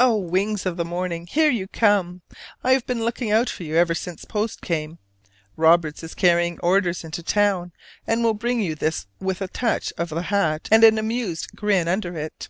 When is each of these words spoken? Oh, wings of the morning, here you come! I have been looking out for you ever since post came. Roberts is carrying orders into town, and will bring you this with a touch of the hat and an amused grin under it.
Oh, 0.00 0.16
wings 0.16 0.66
of 0.66 0.76
the 0.76 0.84
morning, 0.84 1.28
here 1.28 1.48
you 1.48 1.68
come! 1.68 2.22
I 2.64 2.72
have 2.72 2.84
been 2.86 3.04
looking 3.04 3.30
out 3.30 3.48
for 3.48 3.62
you 3.62 3.76
ever 3.76 3.94
since 3.94 4.24
post 4.24 4.60
came. 4.60 4.98
Roberts 5.54 6.02
is 6.02 6.12
carrying 6.16 6.58
orders 6.58 7.04
into 7.04 7.22
town, 7.22 7.70
and 8.04 8.24
will 8.24 8.34
bring 8.34 8.60
you 8.60 8.74
this 8.74 9.06
with 9.20 9.40
a 9.40 9.46
touch 9.46 9.92
of 9.96 10.08
the 10.08 10.22
hat 10.22 10.68
and 10.72 10.82
an 10.82 10.98
amused 10.98 11.54
grin 11.54 11.86
under 11.86 12.18
it. 12.18 12.48